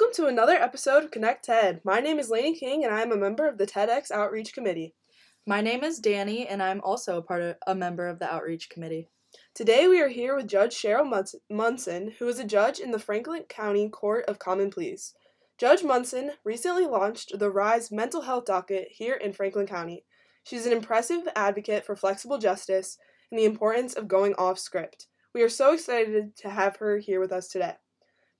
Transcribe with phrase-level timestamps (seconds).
[0.00, 1.82] Welcome to another episode of Connect TED.
[1.84, 4.94] My name is Laney King and I am a member of the TEDx Outreach Committee.
[5.46, 8.70] My name is Dani and I'm also a part of a member of the Outreach
[8.70, 9.08] Committee.
[9.54, 13.42] Today we are here with Judge Sheryl Munson, who is a judge in the Franklin
[13.42, 15.12] County Court of Common Pleas.
[15.58, 20.06] Judge Munson recently launched the RISE mental health docket here in Franklin County.
[20.44, 22.96] She's an impressive advocate for flexible justice
[23.30, 25.08] and the importance of going off script.
[25.34, 27.74] We are so excited to have her here with us today.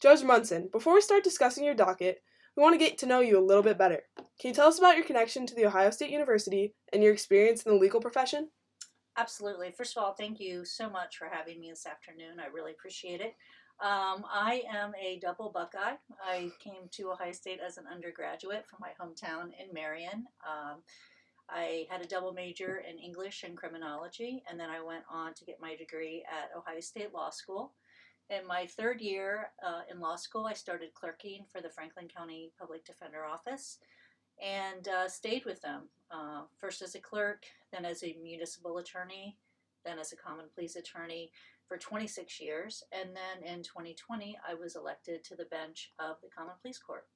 [0.00, 2.22] Judge Munson, before we start discussing your docket,
[2.56, 4.00] we want to get to know you a little bit better.
[4.16, 7.62] Can you tell us about your connection to The Ohio State University and your experience
[7.64, 8.48] in the legal profession?
[9.18, 9.73] Absolutely.
[9.76, 12.40] First of all, thank you so much for having me this afternoon.
[12.40, 13.34] I really appreciate it.
[13.78, 15.96] Um, I am a double Buckeye.
[16.26, 20.24] I came to Ohio State as an undergraduate from my hometown in Marion.
[20.48, 20.78] Um,
[21.51, 25.45] I had a double major in English and criminology, and then I went on to
[25.45, 27.73] get my degree at Ohio State Law School.
[28.30, 32.52] In my third year uh, in law school, I started clerking for the Franklin County
[32.56, 33.78] Public Defender Office
[34.40, 35.88] and uh, stayed with them.
[36.12, 37.42] Uh, first as a clerk,
[37.73, 39.36] then as a municipal attorney,
[39.84, 41.32] then as a common pleas attorney
[41.66, 42.84] for 26 years.
[42.92, 47.06] And then in 2020, I was elected to the bench of the Common Pleas Court.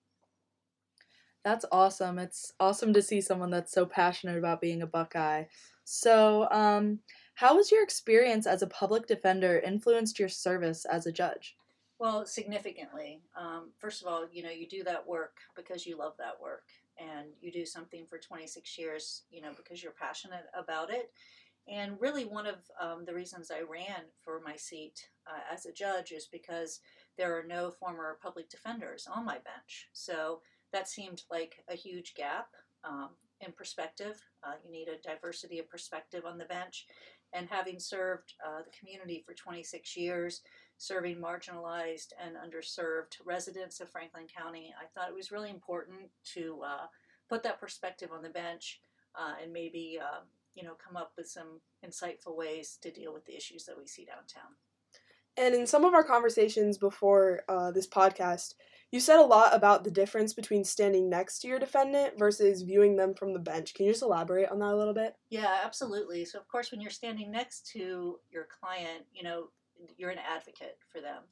[1.45, 2.19] That's awesome.
[2.19, 5.45] It's awesome to see someone that's so passionate about being a Buckeye.
[5.85, 7.01] So, um,
[7.35, 11.57] how has your experience as a public defender influenced your service as a judge?
[11.99, 13.23] Well, significantly.
[13.37, 16.65] Um, first of all, you know, you do that work because you love that work,
[16.99, 21.11] and you do something for 26 years, you know, because you're passionate about it.
[21.67, 25.73] And really, one of um, the reasons I ran for my seat uh, as a
[25.73, 26.81] judge is because
[27.17, 29.89] there are no former public defenders on my bench.
[29.93, 30.41] So
[30.73, 32.49] that seemed like a huge gap
[32.83, 33.11] um,
[33.41, 34.21] in perspective.
[34.43, 36.87] Uh, you need a diversity of perspective on the bench
[37.35, 40.43] and having served uh, the community for 26 years,
[40.79, 46.61] serving marginalized and underserved residents of Franklin County, I thought it was really important to
[46.65, 46.87] uh,
[47.29, 48.81] put that perspective on the bench
[49.19, 50.21] uh, and maybe uh,
[50.55, 53.87] you know come up with some insightful ways to deal with the issues that we
[53.87, 54.55] see downtown.
[55.37, 58.55] And in some of our conversations before uh, this podcast,
[58.95, 62.95] you said a lot about the difference between standing next to your defendant versus viewing
[62.95, 63.75] them from the bench.
[63.75, 65.17] Can you just elaborate on that a little bit?
[65.31, 66.25] Yeah, absolutely.
[66.25, 69.49] So, of course, when you're standing next to your client, you know,
[69.99, 71.23] you're an advocate for them.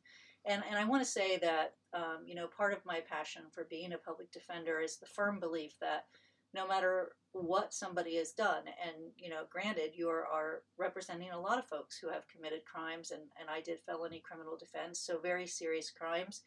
[0.44, 3.68] And, and I want to say that, um, you know, part of my passion for
[3.70, 6.06] being a public defender is the firm belief that
[6.52, 11.40] no matter what somebody has done, and, you know, granted, you are, are representing a
[11.40, 15.20] lot of folks who have committed crimes, and, and I did felony criminal defense, so
[15.20, 16.42] very serious crimes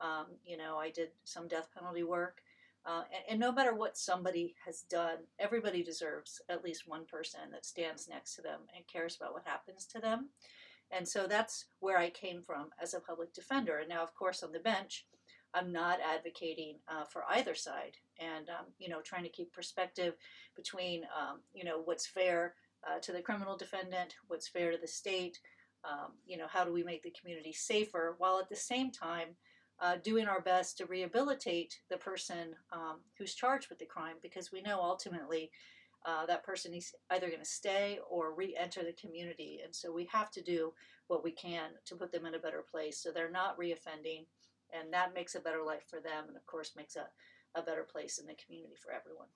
[0.00, 2.42] um, you know, I did some death penalty work.
[2.84, 7.40] Uh, and, and, no matter what somebody has done, everybody deserves at least one person
[7.52, 10.30] that stands next to them and cares about what happens to them.
[10.90, 13.78] And so that's where I came from as a public defender.
[13.78, 15.06] And now, of course, on the bench,
[15.54, 20.14] I'm not advocating uh, for either side, and um, you know, trying to keep perspective
[20.56, 22.54] between um, you know what's fair
[22.88, 25.38] uh, to the criminal defendant, what's fair to the state.
[25.84, 29.28] Um, you know, how do we make the community safer, while at the same time
[29.82, 34.52] uh, doing our best to rehabilitate the person um, who's charged with the crime because
[34.52, 35.50] we know ultimately
[36.06, 39.60] uh, that person is either going to stay or re enter the community.
[39.64, 40.72] And so we have to do
[41.08, 44.26] what we can to put them in a better place so they're not reoffending.
[44.72, 47.06] And that makes a better life for them and, of course, makes a,
[47.58, 49.28] a better place in the community for everyone.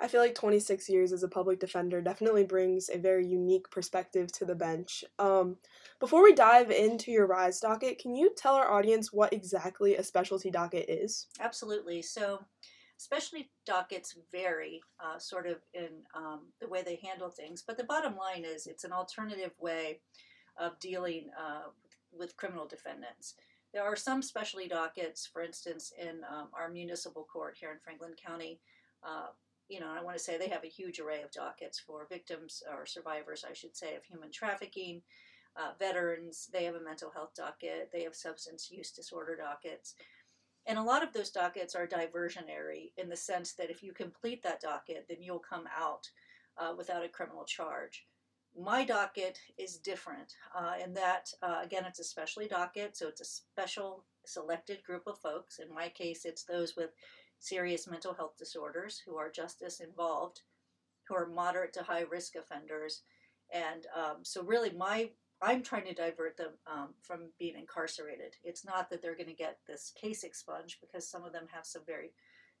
[0.00, 4.30] I feel like 26 years as a public defender definitely brings a very unique perspective
[4.32, 5.04] to the bench.
[5.18, 5.56] Um,
[5.98, 10.02] before we dive into your RISE docket, can you tell our audience what exactly a
[10.04, 11.26] specialty docket is?
[11.40, 12.02] Absolutely.
[12.02, 12.44] So,
[12.96, 17.84] specialty dockets vary uh, sort of in um, the way they handle things, but the
[17.84, 20.00] bottom line is it's an alternative way
[20.58, 21.70] of dealing uh,
[22.16, 23.34] with criminal defendants.
[23.72, 28.14] There are some specialty dockets, for instance, in um, our municipal court here in Franklin
[28.24, 28.60] County.
[29.06, 29.28] Uh,
[29.68, 32.62] you know, I want to say they have a huge array of dockets for victims
[32.70, 35.02] or survivors, I should say, of human trafficking,
[35.56, 36.48] uh, veterans.
[36.52, 37.90] They have a mental health docket.
[37.92, 39.94] They have substance use disorder dockets.
[40.66, 44.42] And a lot of those dockets are diversionary in the sense that if you complete
[44.42, 46.10] that docket, then you'll come out
[46.58, 48.06] uh, without a criminal charge.
[48.58, 53.20] My docket is different uh, in that, uh, again, it's a specialty docket, so it's
[53.20, 55.58] a special selected group of folks.
[55.58, 56.90] In my case, it's those with
[57.38, 60.42] serious mental health disorders who are justice involved,
[61.08, 63.02] who are moderate to high risk offenders.
[63.52, 68.34] And um, so, really, my I'm trying to divert them um, from being incarcerated.
[68.42, 71.64] It's not that they're going to get this case expunged because some of them have
[71.64, 72.10] some very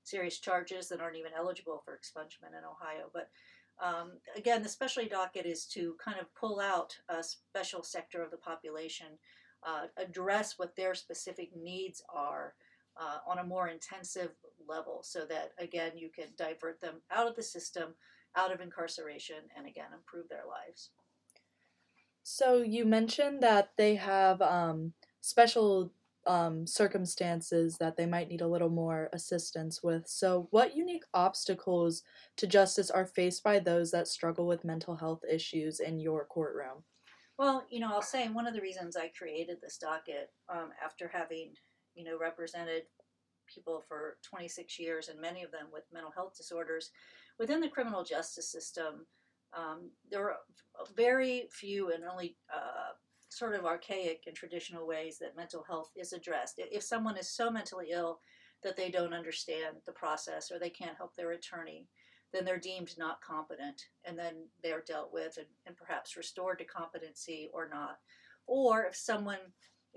[0.04, 3.10] serious charges that aren't even eligible for expungement in Ohio.
[3.12, 3.30] But
[3.84, 8.30] um, again, the specialty docket is to kind of pull out a special sector of
[8.30, 9.06] the population,
[9.66, 12.54] uh, address what their specific needs are,
[13.00, 14.30] uh, on a more intensive
[14.68, 17.94] level so that, again, you can divert them out of the system,
[18.36, 20.90] out of incarceration, and again, improve their lives.
[22.22, 25.92] So you mentioned that they have um, special
[26.26, 30.06] um, circumstances that they might need a little more assistance with.
[30.06, 32.02] So, what unique obstacles
[32.36, 36.84] to justice are faced by those that struggle with mental health issues in your courtroom?
[37.38, 41.08] Well, you know, I'll say one of the reasons I created this docket um, after
[41.08, 41.54] having,
[41.94, 42.82] you know, represented
[43.52, 46.90] people for 26 years and many of them with mental health disorders
[47.38, 49.06] within the criminal justice system.
[49.56, 50.36] Um, there are
[50.94, 52.92] very few and only uh,
[53.28, 56.54] sort of archaic and traditional ways that mental health is addressed.
[56.58, 58.20] If someone is so mentally ill
[58.62, 61.86] that they don't understand the process or they can't help their attorney,
[62.32, 66.64] then they're deemed not competent and then they're dealt with and, and perhaps restored to
[66.64, 67.98] competency or not.
[68.46, 69.38] Or if someone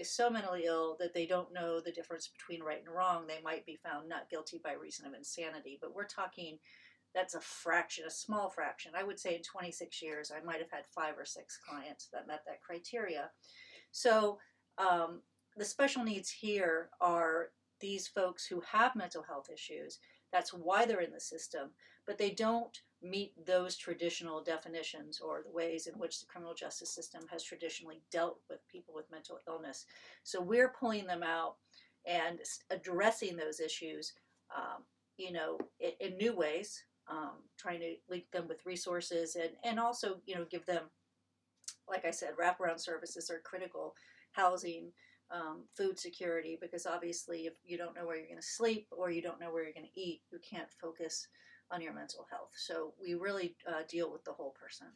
[0.02, 3.40] is so mentally ill that they don't know the difference between right and wrong, they
[3.44, 5.78] might be found not guilty by reason of insanity.
[5.82, 6.58] But we're talking
[7.14, 8.94] that's a fraction, a small fraction.
[8.96, 12.28] I would say in 26 years, I might have had five or six clients that
[12.28, 13.30] met that criteria.
[13.92, 14.40] So
[14.78, 15.22] um,
[15.58, 17.50] the special needs here are
[17.82, 20.00] these folks who have mental health issues.
[20.32, 21.72] That's why they're in the system,
[22.08, 26.90] but they don't meet those traditional definitions or the ways in which the criminal justice
[26.90, 29.86] system has traditionally dealt with people with mental illness.
[30.24, 31.56] So we're pulling them out
[32.06, 32.40] and
[32.70, 34.14] addressing those issues,
[34.56, 34.84] um,
[35.18, 39.80] you know, in, in new ways um, trying to link them with resources and, and
[39.80, 40.84] also, you know, give them,
[41.90, 43.96] like I said, wraparound services are critical,
[44.32, 44.92] housing,
[45.32, 49.10] um, food security, because obviously if you don't know where you're going to sleep or
[49.12, 51.28] you don't know where you're going to eat, you can't focus
[51.72, 52.52] on your mental health.
[52.56, 54.88] So we really uh, deal with the whole person.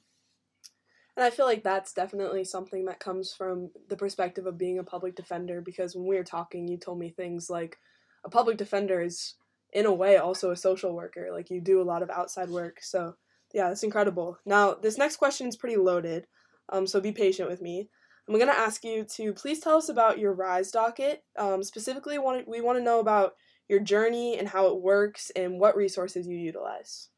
[1.18, 4.84] And I feel like that's definitely something that comes from the perspective of being a
[4.84, 7.78] public defender because when we were talking, you told me things like
[8.26, 9.36] a public defender is
[9.72, 11.30] in a way also a social worker.
[11.32, 12.80] Like you do a lot of outside work.
[12.82, 13.16] So
[13.54, 14.38] yeah, that's incredible.
[14.46, 16.28] Now this next question is pretty loaded,
[16.70, 17.90] um, so be patient with me.
[18.28, 21.24] I'm gonna ask you to please tell us about your Rise docket.
[21.38, 23.36] Um, specifically, want we want to know about
[23.68, 27.10] your journey and how it works and what resources you utilize.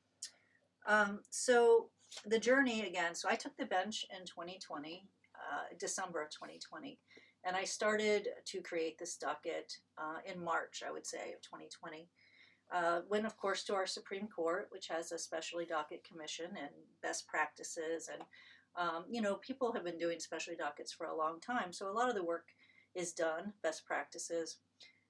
[0.88, 1.90] Um, so
[2.26, 3.14] the journey again.
[3.16, 5.04] So I took the bench in 2020,
[5.36, 7.00] uh, December of 2020,
[7.44, 12.10] and I started to create this docket uh, in March, I would say, of 2020.
[12.70, 16.70] Uh, went, of course, to our Supreme Court, which has a specialty docket commission and
[17.02, 18.10] best practices.
[18.12, 18.24] And,
[18.76, 21.72] um, you know, people have been doing specialty dockets for a long time.
[21.72, 22.48] So a lot of the work
[22.94, 24.58] is done, best practices.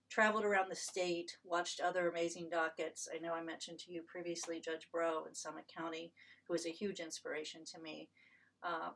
[0.09, 3.07] Traveled around the state, watched other amazing dockets.
[3.13, 6.13] I know I mentioned to you previously Judge Breaux in Summit County,
[6.48, 8.09] who was a huge inspiration to me.
[8.63, 8.92] Uh,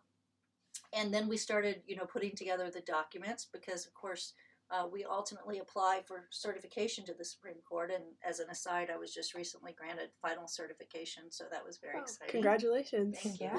[0.94, 4.34] and then we started, you know, putting together the documents because, of course,
[4.72, 7.92] uh, we ultimately apply for certification to the Supreme Court.
[7.94, 11.96] And as an aside, I was just recently granted final certification, so that was very
[11.98, 12.31] oh, exciting.
[12.31, 13.18] Congratulations!
[13.22, 13.52] Thank you.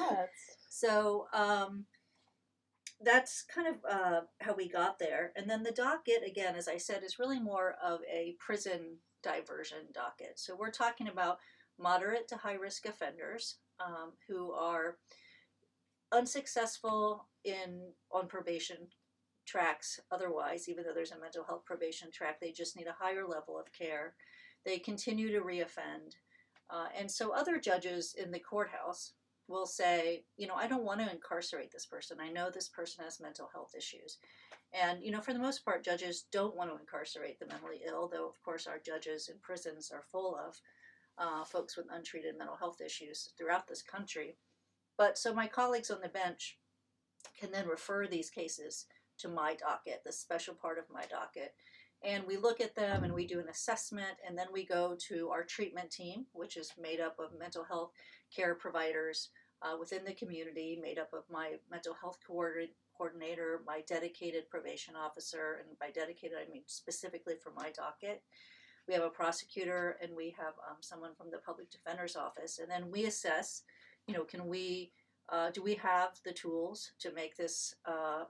[0.71, 1.85] So um,
[3.05, 5.33] that's kind of uh, how we got there.
[5.37, 9.79] And then the docket, again, as I said, is really more of a prison diversion
[9.93, 10.39] docket.
[10.39, 11.39] So we're talking about
[11.79, 14.97] moderate to high risk offenders um, who are
[16.13, 17.81] unsuccessful in
[18.13, 18.77] on probation
[19.47, 22.41] tracks otherwise, even though there's a mental health probation track.
[22.41, 24.15] They just need a higher level of care.
[24.65, 26.15] They continue to reoffend.
[26.71, 29.15] Uh, and so other judges in the courthouse
[29.49, 32.19] will say, you know, I don't want to incarcerate this person.
[32.21, 34.19] I know this person has mental health issues.
[34.73, 38.09] And, you know, for the most part, judges don't want to incarcerate the mentally ill,
[38.09, 40.61] though, of course, our judges in prisons are full of
[41.19, 44.37] uh, folks with untreated mental health issues throughout this country.
[44.97, 46.59] But so my colleagues on the bench
[47.39, 48.87] can then refer these cases
[49.19, 51.55] to my docket, the special part of my docket.
[52.05, 55.29] And we look at them and we do an assessment, and then we go to
[55.29, 57.93] our treatment team, which is made up of mental health
[58.35, 59.31] care providers
[59.63, 65.61] uh, within the community, made up of my mental health coordinator, my dedicated probation officer,
[65.61, 68.23] and by dedicated I mean specifically for my docket.
[68.89, 72.69] We have a prosecutor and we have um, someone from the public defender's office, and
[72.71, 73.63] then we assess,
[74.09, 74.91] you know, can we,
[75.29, 78.25] uh, do we have the tools to make this uh,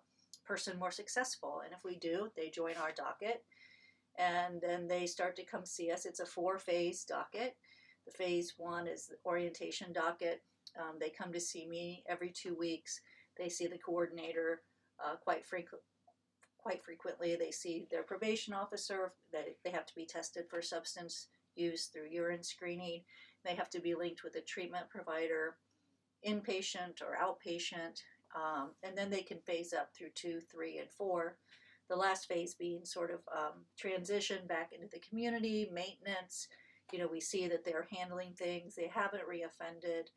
[0.44, 1.62] person more successful.
[1.64, 3.42] And if we do, they join our docket
[4.18, 6.04] and then they start to come see us.
[6.04, 7.56] It's a four phase docket.
[8.06, 10.42] The phase one is the orientation docket.
[10.78, 13.00] Um, they come to see me every two weeks.
[13.38, 14.62] They see the coordinator
[15.04, 15.86] uh, quite frequently.
[16.58, 19.12] Quite frequently, they see their probation officer.
[19.32, 23.02] They, they have to be tested for substance use through urine screening.
[23.44, 25.56] They have to be linked with a treatment provider,
[26.26, 28.00] inpatient or outpatient,
[28.36, 31.36] um, and then they can phase up through two, three, and four.
[31.88, 36.48] the last phase being sort of um, transition back into the community, maintenance.
[36.92, 40.08] You know, we see that they're handling things, they haven't reoffended,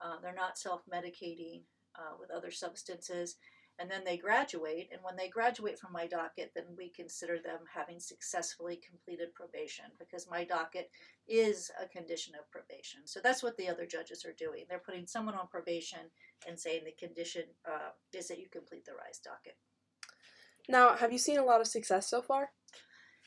[0.00, 1.62] uh, they're not self medicating
[1.96, 3.36] uh, with other substances
[3.80, 4.90] and then they graduate.
[4.92, 9.86] And when they graduate from my docket, then we consider them having successfully completed probation
[9.98, 10.90] because my docket
[11.26, 13.00] is a condition of probation.
[13.06, 14.64] So that's what the other judges are doing.
[14.68, 16.00] They're putting someone on probation
[16.46, 19.56] and saying the condition uh, is that you complete the RISE docket.
[20.68, 22.50] Now, have you seen a lot of success so far?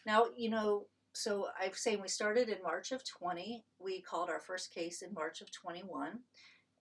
[0.06, 3.64] Now, you know, so I'm saying we started in March of 20.
[3.80, 6.20] We called our first case in March of 21.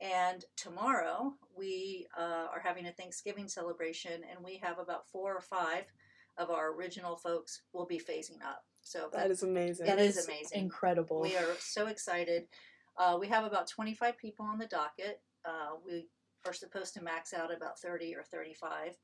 [0.01, 5.41] And tomorrow we uh, are having a Thanksgiving celebration, and we have about four or
[5.41, 5.85] five
[6.39, 8.65] of our original folks will be phasing up.
[8.81, 9.87] So that is amazing.
[9.87, 10.61] That is amazing.
[10.61, 11.21] Incredible.
[11.21, 12.47] We are so excited.
[12.99, 15.21] Uh, we have about 25 people on the docket.
[15.45, 16.07] Uh, we
[16.47, 18.97] are supposed to max out about 30 or 35.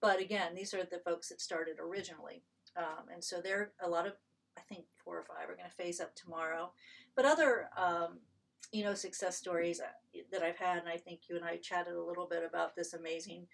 [0.00, 2.42] But again, these are the folks that started originally.
[2.76, 4.14] Um, and so there are a lot of,
[4.56, 6.72] I think four or five are going to phase up tomorrow.
[7.16, 8.18] But other um,
[8.72, 11.94] you know success stories uh, that I've had, and I think you and I chatted
[11.94, 13.46] a little bit about this amazing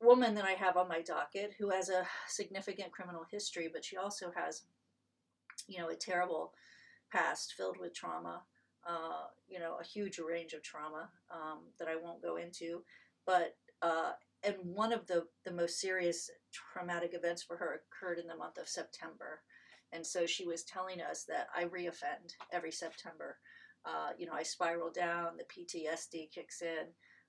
[0.00, 3.96] woman that I have on my docket who has a significant criminal history, but she
[3.96, 4.62] also has,
[5.66, 6.52] you know, a terrible
[7.12, 8.42] past filled with trauma.
[8.86, 12.82] Uh, you know, a huge range of trauma um, that I won't go into,
[13.24, 18.26] but uh, and one of the the most serious traumatic events for her occurred in
[18.26, 19.40] the month of September,
[19.94, 23.36] and so she was telling us that I reoffend every September
[23.84, 26.86] uh, you know, I spiral down, the PTSD kicks in,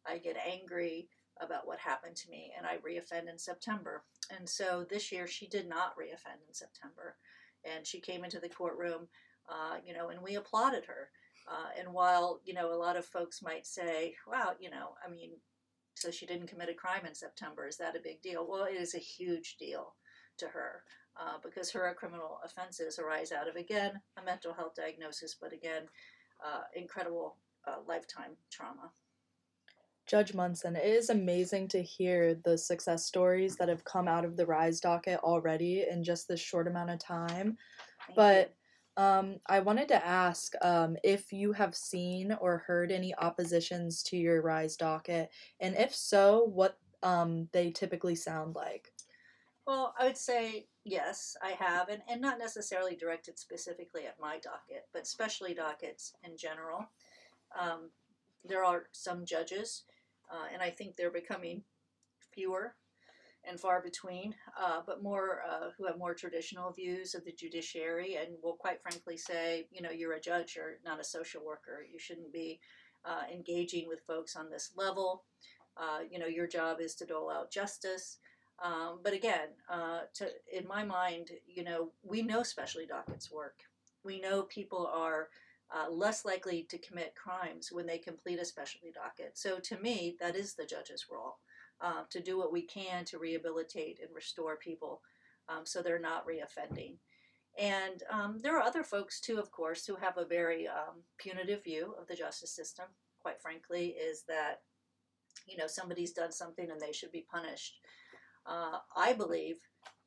[0.07, 1.09] I get angry
[1.41, 4.03] about what happened to me, and I reoffend in September.
[4.35, 7.17] And so this year she did not reoffend in September,
[7.65, 9.07] and she came into the courtroom,
[9.49, 11.09] uh, you know, and we applauded her.
[11.47, 15.09] Uh, and while you know a lot of folks might say, "Wow, you know, I
[15.11, 15.31] mean,
[15.93, 17.67] so she didn't commit a crime in September.
[17.67, 19.93] Is that a big deal?" Well, it is a huge deal
[20.37, 20.83] to her
[21.19, 25.83] uh, because her criminal offenses arise out of again a mental health diagnosis, but again
[26.45, 28.91] uh, incredible uh, lifetime trauma.
[30.07, 34.37] Judge Munson, it is amazing to hear the success stories that have come out of
[34.37, 37.57] the Rise docket already in just this short amount of time.
[38.05, 38.53] Thank but
[38.97, 44.17] um, I wanted to ask um, if you have seen or heard any oppositions to
[44.17, 45.29] your Rise docket,
[45.59, 48.93] and if so, what um, they typically sound like.
[49.65, 54.39] Well, I would say yes, I have, and, and not necessarily directed specifically at my
[54.39, 56.87] docket, but specialty dockets in general.
[57.59, 57.89] Um,
[58.47, 59.83] there are some judges,
[60.31, 61.63] uh, and I think they're becoming
[62.33, 62.75] fewer
[63.47, 68.15] and far between, uh, but more uh, who have more traditional views of the judiciary
[68.15, 71.85] and will quite frankly say, you know, you're a judge, you're not a social worker.
[71.91, 72.59] You shouldn't be
[73.03, 75.23] uh, engaging with folks on this level.
[75.77, 78.17] Uh, you know, your job is to dole out justice.
[78.63, 83.59] Um, but again, uh, to, in my mind, you know, we know specialty dockets work.
[84.03, 85.29] We know people are
[85.75, 89.37] uh, less likely to commit crimes when they complete a specialty docket.
[89.37, 91.37] So to me, that is the judge's role
[91.81, 95.01] uh, to do what we can to rehabilitate and restore people
[95.49, 96.95] um, so they're not reoffending.
[97.57, 101.63] And um, there are other folks too, of course, who have a very um, punitive
[101.63, 102.85] view of the justice system.
[103.21, 104.61] Quite frankly, is that
[105.47, 107.79] you know somebody's done something and they should be punished.
[108.45, 109.57] Uh, I believe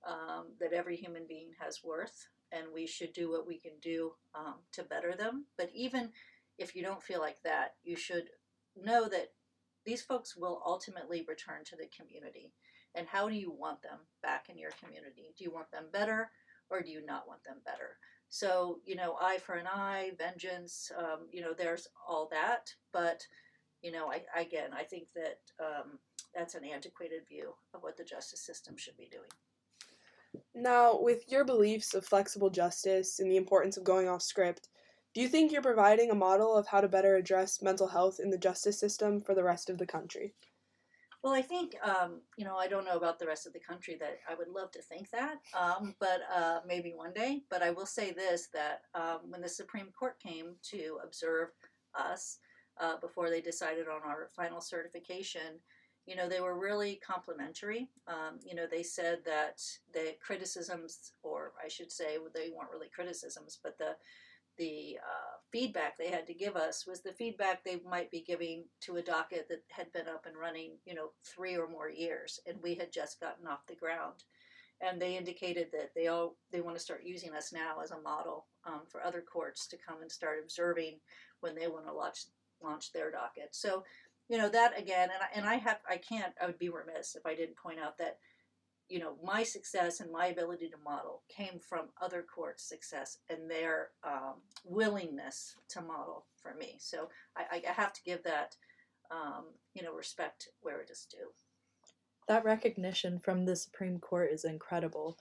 [0.07, 4.13] um, that every human being has worth, and we should do what we can do
[4.35, 5.47] um, to better them.
[5.57, 6.11] But even
[6.59, 8.25] if you don't feel like that, you should
[8.77, 9.33] know that
[9.85, 12.53] these folks will ultimately return to the community.
[12.95, 15.35] And how do you want them back in your community?
[15.37, 16.31] Do you want them better
[16.71, 17.97] or do you not want them better?
[18.29, 22.71] So, you know, eye for an eye, vengeance, um, you know, there's all that.
[22.93, 23.27] But,
[23.83, 25.99] you know, I, again, I think that um,
[26.35, 29.29] that's an antiquated view of what the justice system should be doing.
[30.55, 34.69] Now, with your beliefs of flexible justice and the importance of going off script,
[35.15, 38.31] do you think you're providing a model of how to better address mental health in
[38.31, 40.35] the justice system for the rest of the country?
[41.23, 43.97] Well, I think, um, you know, I don't know about the rest of the country
[43.99, 47.43] that I would love to think that, um, but uh, maybe one day.
[47.51, 51.49] But I will say this that um, when the Supreme Court came to observe
[51.99, 52.39] us
[52.81, 55.59] uh, before they decided on our final certification,
[56.09, 57.91] you know, they were really complimentary.
[58.07, 59.63] Um, you know, they said that
[59.93, 63.95] the criticisms, or I should say, they weren't really criticisms, but the
[64.57, 68.65] the uh, feedback they had to give us was the feedback they might be giving
[68.81, 72.41] to a docket that had been up and running, you know, three or more years,
[72.47, 74.25] and we had just gotten off the ground.
[74.81, 78.01] And they indicated that they all they want to start using us now as a
[78.01, 81.01] model um, for other courts to come and start observing
[81.41, 82.27] when they want to launch
[82.63, 83.51] launch their docket.
[83.53, 83.85] So
[84.29, 87.17] you know that again and I, and I have I can't I would be remiss
[87.17, 88.19] if I didn't point out that
[88.89, 93.51] you know, my success and my ability to model came from other courts' success and
[93.51, 96.77] their um, willingness to model for me.
[96.79, 98.57] So I, I have to give that,
[99.11, 99.45] um,
[99.75, 101.29] you know, respect where it is due.
[102.29, 105.19] That recognition from the Supreme Court is incredible.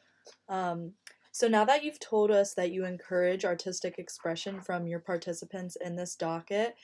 [0.47, 0.93] Um,
[1.31, 5.95] so now that you've told us that you encourage artistic expression from your participants in
[5.95, 6.75] this docket,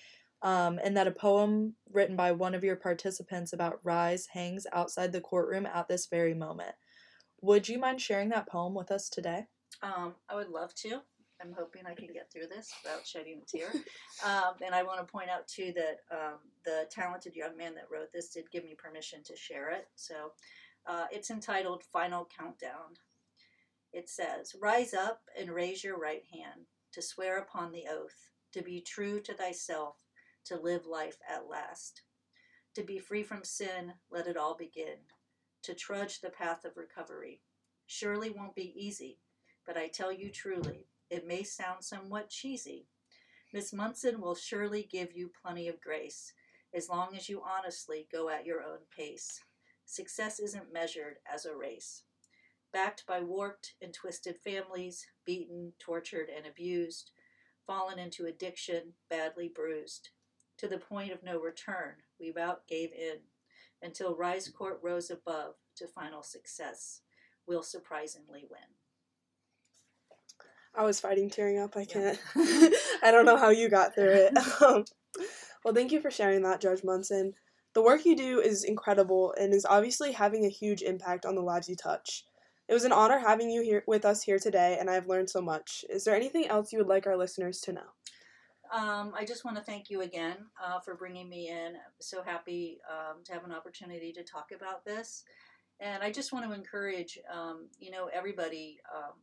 [0.43, 5.13] um, and that a poem written by one of your participants about Rise hangs outside
[5.13, 6.75] the courtroom at this very moment.
[7.41, 9.47] Would you mind sharing that poem with us today?
[9.81, 11.01] Um, I would love to.
[11.41, 13.69] I'm hoping I can get through this without shedding a tear.
[14.25, 17.89] Um, and I want to point out too that um, the talented young man that
[17.91, 19.87] wrote this did give me permission to share it.
[19.95, 20.31] So
[20.85, 22.95] uh, it's entitled Final Countdown.
[23.91, 28.61] It says, Rise up and raise your right hand to swear upon the oath to
[28.61, 29.95] be true to thyself
[30.45, 32.03] to live life at last.
[32.75, 34.97] To be free from sin, let it all begin.
[35.63, 37.41] To trudge the path of recovery.
[37.85, 39.19] Surely won't be easy,
[39.65, 42.87] but I tell you truly, it may sound somewhat cheesy.
[43.53, 46.33] Miss Munson will surely give you plenty of grace,
[46.73, 49.39] as long as you honestly go at your own pace.
[49.85, 52.03] Success isn't measured as a race.
[52.71, 57.11] Backed by warped and twisted families, beaten, tortured, and abused,
[57.67, 60.09] fallen into addiction, badly bruised,
[60.57, 63.17] to the point of no return, we about gave in,
[63.81, 67.01] until Rise Court rose above to final success.
[67.47, 68.61] We'll surprisingly win.
[70.75, 71.75] I was fighting tearing up.
[71.77, 72.19] I can't.
[72.35, 74.37] I don't know how you got through it.
[74.61, 74.85] Um,
[75.63, 77.33] well, thank you for sharing that, Judge Munson.
[77.73, 81.41] The work you do is incredible and is obviously having a huge impact on the
[81.41, 82.25] lives you touch.
[82.67, 85.41] It was an honor having you here with us here today, and I've learned so
[85.41, 85.85] much.
[85.89, 87.87] Is there anything else you would like our listeners to know?
[88.73, 91.75] Um, I just want to thank you again uh, for bringing me in.
[91.75, 95.23] I'm so happy um, to have an opportunity to talk about this.
[95.79, 98.79] And I just want to encourage, um, you know, everybody.
[98.91, 99.13] Um,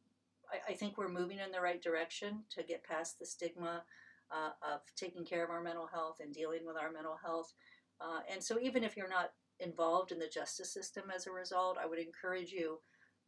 [0.52, 3.82] I, I, think we're moving in the right direction to get past the stigma
[4.30, 7.52] uh, of taking care of our mental health and dealing with our mental health.
[8.00, 11.76] Uh, and so, even if you're not involved in the justice system as a result,
[11.76, 12.78] I would encourage you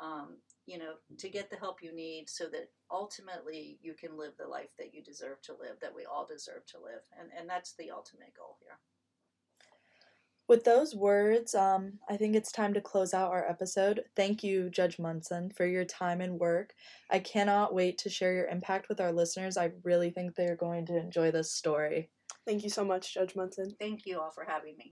[0.01, 4.33] um, you know, to get the help you need so that ultimately you can live
[4.39, 7.03] the life that you deserve to live, that we all deserve to live.
[7.19, 8.79] And, and that's the ultimate goal here.
[10.49, 14.03] With those words, um, I think it's time to close out our episode.
[14.17, 16.75] Thank you, Judge Munson, for your time and work.
[17.11, 19.57] I cannot wait to share your impact with our listeners.
[19.57, 22.11] I really think they're going to enjoy this story.
[22.45, 23.75] Thank you so much, Judge Munson.
[23.79, 24.95] Thank you all for having me.